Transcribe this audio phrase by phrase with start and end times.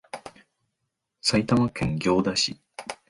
[1.21, 2.59] 埼玉県行田市